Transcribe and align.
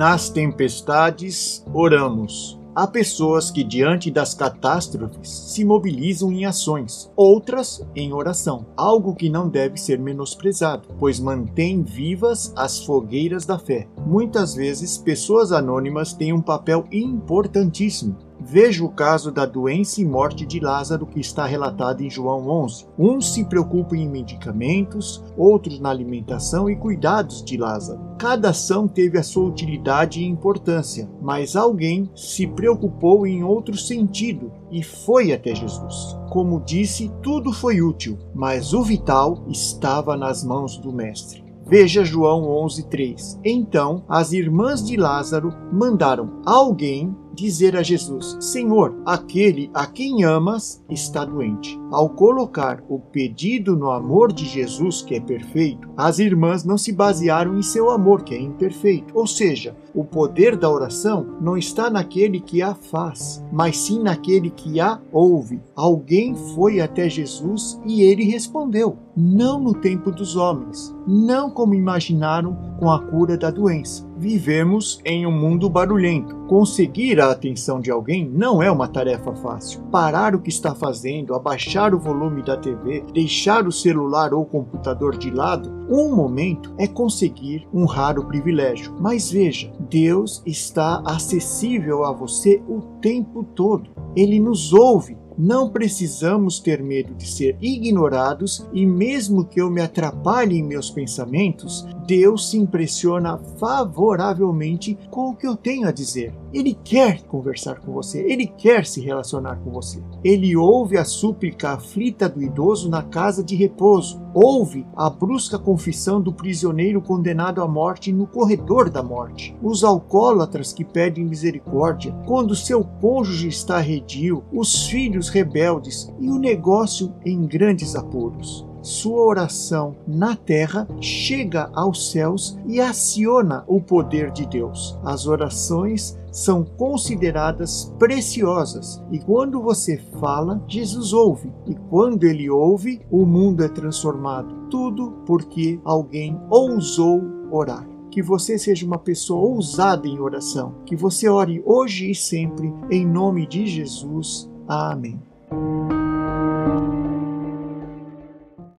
Nas 0.00 0.30
tempestades, 0.30 1.62
oramos. 1.74 2.58
Há 2.74 2.86
pessoas 2.86 3.50
que, 3.50 3.62
diante 3.62 4.10
das 4.10 4.32
catástrofes, 4.32 5.28
se 5.28 5.62
mobilizam 5.62 6.32
em 6.32 6.46
ações, 6.46 7.12
outras 7.14 7.86
em 7.94 8.10
oração, 8.10 8.64
algo 8.78 9.14
que 9.14 9.28
não 9.28 9.46
deve 9.46 9.76
ser 9.76 9.98
menosprezado, 9.98 10.88
pois 10.98 11.20
mantém 11.20 11.82
vivas 11.82 12.50
as 12.56 12.82
fogueiras 12.82 13.44
da 13.44 13.58
fé. 13.58 13.88
Muitas 14.06 14.54
vezes, 14.54 14.96
pessoas 14.96 15.52
anônimas 15.52 16.14
têm 16.14 16.32
um 16.32 16.40
papel 16.40 16.86
importantíssimo 16.90 18.29
Veja 18.42 18.84
o 18.84 18.88
caso 18.88 19.30
da 19.30 19.44
doença 19.44 20.00
e 20.00 20.04
morte 20.04 20.46
de 20.46 20.58
Lázaro 20.58 21.06
que 21.06 21.20
está 21.20 21.44
relatado 21.44 22.00
em 22.00 22.08
João 22.08 22.48
11. 22.48 22.86
Uns 22.98 23.34
se 23.34 23.44
preocupam 23.44 23.96
em 23.96 24.08
medicamentos, 24.08 25.22
outros 25.36 25.78
na 25.78 25.90
alimentação 25.90 26.68
e 26.68 26.74
cuidados 26.74 27.44
de 27.44 27.56
Lázaro. 27.56 28.00
Cada 28.18 28.50
ação 28.50 28.88
teve 28.88 29.18
a 29.18 29.22
sua 29.22 29.44
utilidade 29.44 30.20
e 30.20 30.26
importância, 30.26 31.08
mas 31.20 31.54
alguém 31.54 32.10
se 32.14 32.46
preocupou 32.46 33.26
em 33.26 33.44
outro 33.44 33.76
sentido 33.76 34.50
e 34.70 34.82
foi 34.82 35.32
até 35.32 35.54
Jesus. 35.54 36.16
Como 36.30 36.60
disse, 36.60 37.10
tudo 37.22 37.52
foi 37.52 37.82
útil, 37.82 38.18
mas 38.34 38.72
o 38.72 38.82
vital 38.82 39.44
estava 39.48 40.16
nas 40.16 40.42
mãos 40.44 40.78
do 40.78 40.92
Mestre. 40.92 41.50
Veja 41.70 42.04
João 42.04 42.48
11:3. 42.66 43.38
Então 43.44 44.02
as 44.08 44.32
irmãs 44.32 44.84
de 44.84 44.96
Lázaro 44.96 45.54
mandaram 45.72 46.42
alguém 46.44 47.14
dizer 47.34 47.76
a 47.76 47.82
Jesus: 47.82 48.36
Senhor, 48.40 48.94
aquele 49.04 49.70
a 49.74 49.86
quem 49.86 50.24
amas 50.24 50.82
está 50.90 51.24
doente. 51.24 51.78
Ao 51.90 52.08
colocar 52.08 52.82
o 52.88 52.98
pedido 52.98 53.76
no 53.76 53.90
amor 53.90 54.32
de 54.32 54.44
Jesus, 54.44 55.02
que 55.02 55.14
é 55.14 55.20
perfeito, 55.20 55.88
as 55.96 56.18
irmãs 56.18 56.64
não 56.64 56.78
se 56.78 56.92
basearam 56.92 57.58
em 57.58 57.62
seu 57.62 57.90
amor, 57.90 58.22
que 58.22 58.34
é 58.34 58.40
imperfeito. 58.40 59.12
Ou 59.16 59.26
seja, 59.26 59.74
o 59.94 60.04
poder 60.04 60.56
da 60.56 60.70
oração 60.70 61.36
não 61.40 61.56
está 61.56 61.90
naquele 61.90 62.40
que 62.40 62.62
a 62.62 62.74
faz, 62.74 63.44
mas 63.52 63.76
sim 63.76 64.00
naquele 64.00 64.50
que 64.50 64.80
a 64.80 65.00
ouve. 65.12 65.60
Alguém 65.74 66.34
foi 66.54 66.80
até 66.80 67.08
Jesus 67.08 67.80
e 67.84 68.02
ele 68.02 68.24
respondeu, 68.24 68.96
não 69.16 69.60
no 69.60 69.74
tempo 69.74 70.10
dos 70.10 70.36
homens, 70.36 70.94
não 71.06 71.50
como 71.50 71.74
imaginaram 71.74 72.56
com 72.78 72.90
a 72.90 73.00
cura 73.00 73.36
da 73.36 73.50
doença. 73.50 74.09
Vivemos 74.20 75.00
em 75.02 75.26
um 75.26 75.32
mundo 75.32 75.70
barulhento. 75.70 76.36
Conseguir 76.46 77.18
a 77.22 77.30
atenção 77.30 77.80
de 77.80 77.90
alguém 77.90 78.28
não 78.28 78.62
é 78.62 78.70
uma 78.70 78.86
tarefa 78.86 79.34
fácil. 79.36 79.80
Parar 79.90 80.34
o 80.34 80.42
que 80.42 80.50
está 80.50 80.74
fazendo, 80.74 81.34
abaixar 81.34 81.94
o 81.94 81.98
volume 81.98 82.42
da 82.42 82.54
TV, 82.54 83.02
deixar 83.14 83.66
o 83.66 83.72
celular 83.72 84.34
ou 84.34 84.44
computador 84.44 85.16
de 85.16 85.30
lado, 85.30 85.72
um 85.88 86.14
momento 86.14 86.74
é 86.76 86.86
conseguir 86.86 87.66
um 87.72 87.86
raro 87.86 88.26
privilégio. 88.26 88.94
Mas 89.00 89.30
veja, 89.30 89.72
Deus 89.88 90.42
está 90.44 91.02
acessível 91.06 92.04
a 92.04 92.12
você 92.12 92.62
o 92.68 92.82
tempo 93.00 93.42
todo. 93.42 93.88
Ele 94.14 94.38
nos 94.38 94.74
ouve 94.74 95.16
não 95.42 95.70
precisamos 95.70 96.60
ter 96.60 96.82
medo 96.82 97.14
de 97.14 97.26
ser 97.26 97.56
ignorados 97.62 98.66
e, 98.74 98.84
mesmo 98.84 99.46
que 99.46 99.58
eu 99.58 99.70
me 99.70 99.80
atrapalhe 99.80 100.58
em 100.58 100.62
meus 100.62 100.90
pensamentos, 100.90 101.86
Deus 102.10 102.50
se 102.50 102.58
impressiona 102.58 103.38
favoravelmente 103.56 104.98
com 105.12 105.30
o 105.30 105.36
que 105.36 105.46
eu 105.46 105.54
tenho 105.54 105.86
a 105.86 105.92
dizer. 105.92 106.34
Ele 106.52 106.76
quer 106.82 107.22
conversar 107.22 107.78
com 107.78 107.92
você, 107.92 108.20
ele 108.20 108.48
quer 108.48 108.84
se 108.84 109.00
relacionar 109.00 109.60
com 109.60 109.70
você. 109.70 110.02
Ele 110.24 110.56
ouve 110.56 110.98
a 110.98 111.04
súplica 111.04 111.70
aflita 111.70 112.28
do 112.28 112.42
idoso 112.42 112.90
na 112.90 113.00
casa 113.00 113.44
de 113.44 113.54
repouso, 113.54 114.20
ouve 114.34 114.84
a 114.96 115.08
brusca 115.08 115.56
confissão 115.56 116.20
do 116.20 116.32
prisioneiro 116.32 117.00
condenado 117.00 117.62
à 117.62 117.68
morte 117.68 118.12
no 118.12 118.26
corredor 118.26 118.90
da 118.90 119.04
morte, 119.04 119.56
os 119.62 119.84
alcoólatras 119.84 120.72
que 120.72 120.84
pedem 120.84 121.24
misericórdia 121.24 122.12
quando 122.26 122.56
seu 122.56 122.82
cônjuge 122.82 123.46
está 123.46 123.78
redio, 123.78 124.42
os 124.52 124.88
filhos 124.88 125.28
rebeldes 125.28 126.12
e 126.18 126.28
o 126.28 126.40
negócio 126.40 127.14
em 127.24 127.46
grandes 127.46 127.94
apuros 127.94 128.68
sua 128.82 129.22
oração 129.22 129.96
na 130.06 130.36
terra 130.36 130.88
chega 131.00 131.70
aos 131.74 132.10
céus 132.10 132.58
e 132.66 132.80
aciona 132.80 133.64
o 133.66 133.80
poder 133.80 134.30
de 134.30 134.46
Deus. 134.46 134.98
As 135.04 135.26
orações 135.26 136.18
são 136.30 136.64
consideradas 136.64 137.92
preciosas 137.98 139.02
e 139.10 139.18
quando 139.18 139.60
você 139.60 139.98
fala, 140.20 140.62
Jesus 140.68 141.12
ouve, 141.12 141.52
e 141.66 141.74
quando 141.74 142.24
ele 142.24 142.48
ouve, 142.48 143.00
o 143.10 143.26
mundo 143.26 143.64
é 143.64 143.68
transformado. 143.68 144.68
Tudo 144.70 145.12
porque 145.26 145.80
alguém 145.84 146.40
ousou 146.48 147.22
orar 147.50 147.90
que 148.10 148.22
você 148.22 148.58
seja 148.58 148.84
uma 148.84 148.98
pessoa 148.98 149.40
ousada 149.40 150.06
em 150.06 150.18
oração, 150.18 150.74
que 150.84 150.96
você 150.96 151.28
ore 151.28 151.62
hoje 151.64 152.10
e 152.10 152.14
sempre 152.14 152.72
em 152.90 153.06
nome 153.06 153.46
de 153.46 153.66
Jesus. 153.66 154.50
Amém. 154.66 155.18